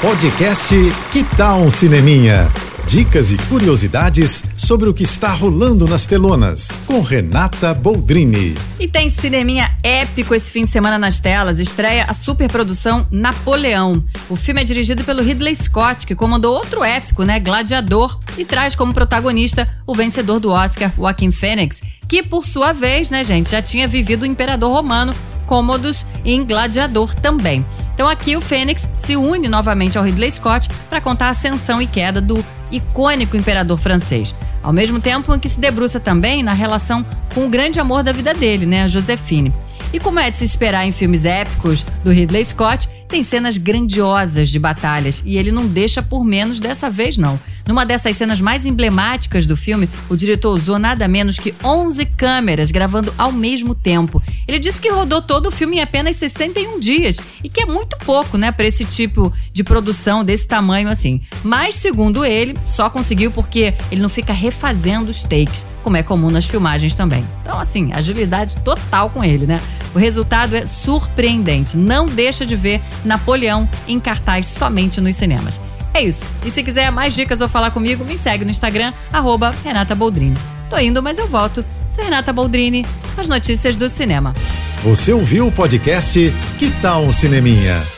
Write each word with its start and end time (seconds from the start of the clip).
Podcast 0.00 0.76
Que 1.10 1.24
Tal 1.24 1.60
um 1.60 1.72
Cineminha? 1.72 2.48
Dicas 2.86 3.32
e 3.32 3.36
curiosidades 3.36 4.44
sobre 4.56 4.88
o 4.88 4.94
que 4.94 5.02
está 5.02 5.32
rolando 5.32 5.88
nas 5.88 6.06
telonas, 6.06 6.70
com 6.86 7.00
Renata 7.00 7.74
Boldrini. 7.74 8.56
E 8.78 8.86
tem 8.86 9.08
cineminha 9.08 9.76
épico 9.82 10.36
esse 10.36 10.52
fim 10.52 10.64
de 10.64 10.70
semana 10.70 11.00
nas 11.00 11.18
telas. 11.18 11.58
Estreia 11.58 12.04
a 12.06 12.14
superprodução 12.14 13.08
Napoleão. 13.10 14.04
O 14.30 14.36
filme 14.36 14.60
é 14.60 14.64
dirigido 14.64 15.02
pelo 15.02 15.20
Ridley 15.20 15.56
Scott, 15.56 16.06
que 16.06 16.14
comandou 16.14 16.54
outro 16.54 16.84
épico, 16.84 17.24
né? 17.24 17.40
Gladiador, 17.40 18.20
e 18.38 18.44
traz 18.44 18.76
como 18.76 18.94
protagonista 18.94 19.68
o 19.84 19.96
vencedor 19.96 20.38
do 20.38 20.52
Oscar, 20.52 20.92
Joaquim 20.96 21.32
Phoenix, 21.32 21.82
que 22.06 22.22
por 22.22 22.46
sua 22.46 22.72
vez, 22.72 23.10
né, 23.10 23.24
gente, 23.24 23.50
já 23.50 23.60
tinha 23.60 23.88
vivido 23.88 24.22
o 24.22 24.26
imperador 24.26 24.70
romano 24.70 25.12
Cômodos 25.48 26.06
em 26.24 26.44
Gladiador 26.44 27.14
também. 27.16 27.64
Então 27.98 28.08
aqui 28.08 28.36
o 28.36 28.40
Fênix 28.40 28.88
se 28.92 29.16
une 29.16 29.48
novamente 29.48 29.98
ao 29.98 30.04
Ridley 30.04 30.30
Scott 30.30 30.68
para 30.88 31.00
contar 31.00 31.26
a 31.26 31.30
ascensão 31.30 31.82
e 31.82 31.86
queda 31.88 32.20
do 32.20 32.44
icônico 32.70 33.36
imperador 33.36 33.76
francês. 33.76 34.32
Ao 34.62 34.72
mesmo 34.72 35.00
tempo 35.00 35.34
em 35.34 35.38
que 35.40 35.48
se 35.48 35.58
debruça 35.58 35.98
também 35.98 36.40
na 36.40 36.52
relação 36.52 37.04
com 37.34 37.46
o 37.46 37.48
grande 37.48 37.80
amor 37.80 38.04
da 38.04 38.12
vida 38.12 38.32
dele, 38.32 38.66
né, 38.66 38.84
a 38.84 38.86
Josefine. 38.88 39.52
E 39.92 39.98
como 39.98 40.18
é 40.20 40.30
de 40.30 40.36
se 40.36 40.44
esperar 40.44 40.86
em 40.86 40.92
filmes 40.92 41.24
épicos 41.24 41.84
do 42.04 42.10
Ridley 42.10 42.44
Scott, 42.44 42.88
tem 43.08 43.22
cenas 43.22 43.56
grandiosas 43.56 44.50
de 44.50 44.58
batalhas 44.58 45.22
e 45.24 45.38
ele 45.38 45.50
não 45.50 45.66
deixa 45.66 46.02
por 46.02 46.22
menos 46.22 46.60
dessa 46.60 46.90
vez 46.90 47.16
não. 47.16 47.40
Numa 47.66 47.84
dessas 47.84 48.16
cenas 48.16 48.40
mais 48.40 48.66
emblemáticas 48.66 49.46
do 49.46 49.56
filme, 49.56 49.88
o 50.08 50.16
diretor 50.16 50.54
usou 50.54 50.78
nada 50.78 51.08
menos 51.08 51.38
que 51.38 51.54
11 51.64 52.04
câmeras 52.04 52.70
gravando 52.70 53.12
ao 53.16 53.32
mesmo 53.32 53.74
tempo. 53.74 54.22
Ele 54.46 54.58
disse 54.58 54.80
que 54.80 54.90
rodou 54.90 55.22
todo 55.22 55.46
o 55.46 55.50
filme 55.50 55.76
em 55.76 55.80
apenas 55.80 56.16
61 56.16 56.80
dias 56.80 57.18
e 57.42 57.48
que 57.48 57.62
é 57.62 57.66
muito 57.66 57.96
pouco, 57.98 58.36
né, 58.36 58.52
para 58.52 58.66
esse 58.66 58.84
tipo 58.84 59.32
de 59.52 59.64
produção 59.64 60.24
desse 60.24 60.46
tamanho 60.46 60.88
assim. 60.88 61.20
Mas, 61.42 61.76
segundo 61.76 62.24
ele, 62.24 62.54
só 62.64 62.88
conseguiu 62.90 63.30
porque 63.30 63.74
ele 63.90 64.02
não 64.02 64.08
fica 64.08 64.32
refazendo 64.32 65.10
os 65.10 65.22
takes, 65.22 65.66
como 65.82 65.96
é 65.96 66.02
comum 66.02 66.30
nas 66.30 66.46
filmagens 66.46 66.94
também. 66.94 67.26
Então, 67.40 67.58
assim, 67.58 67.92
agilidade 67.92 68.56
total 68.58 69.10
com 69.10 69.24
ele, 69.24 69.46
né? 69.46 69.60
O 69.94 69.98
resultado 69.98 70.54
é 70.54 70.66
surpreendente. 70.66 71.76
Não 71.76 72.06
deixa 72.06 72.44
de 72.44 72.56
ver 72.56 72.80
Napoleão 73.04 73.68
em 73.86 73.98
cartaz 73.98 74.46
somente 74.46 75.00
nos 75.00 75.16
cinemas. 75.16 75.60
É 75.94 76.02
isso. 76.02 76.28
E 76.44 76.50
se 76.50 76.62
quiser 76.62 76.90
mais 76.92 77.14
dicas 77.14 77.40
ou 77.40 77.48
falar 77.48 77.70
comigo, 77.70 78.04
me 78.04 78.16
segue 78.16 78.44
no 78.44 78.50
Instagram, 78.50 78.92
arroba 79.12 79.54
Renata 79.64 79.94
Boldrini. 79.94 80.36
Tô 80.68 80.78
indo, 80.78 81.02
mas 81.02 81.18
eu 81.18 81.26
volto. 81.26 81.64
Sou 81.90 82.04
Renata 82.04 82.32
Boldrini, 82.32 82.84
as 83.16 83.28
notícias 83.28 83.76
do 83.76 83.88
cinema. 83.88 84.34
Você 84.82 85.12
ouviu 85.12 85.48
o 85.48 85.52
podcast 85.52 86.32
Que 86.58 86.70
Tal 86.80 87.02
um 87.02 87.12
Cineminha? 87.12 87.97